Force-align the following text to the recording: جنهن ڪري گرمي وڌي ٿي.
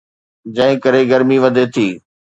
جنهن 0.55 0.75
ڪري 0.83 1.01
گرمي 1.11 1.37
وڌي 1.43 1.65
ٿي. 1.73 1.87